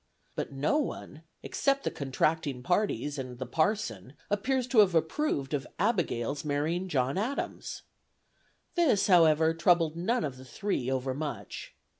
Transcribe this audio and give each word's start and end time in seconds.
But 0.35 0.51
no 0.51 0.79
one, 0.79 1.21
except 1.43 1.83
the 1.83 1.91
contracting 1.91 2.63
parties 2.63 3.19
and 3.19 3.37
the 3.37 3.45
Parson, 3.45 4.13
seems 4.43 4.65
to 4.69 4.79
have 4.79 4.95
approved 4.95 5.53
of 5.53 5.67
Abigail's 5.77 6.43
marrying 6.43 6.87
John 6.87 7.19
Adams. 7.19 7.83
This, 8.73 9.05
however, 9.05 9.53
troubled 9.53 9.95
none 9.95 10.23
of 10.23 10.37
the 10.37 10.43
three 10.45 10.89
overmuch. 10.89 11.75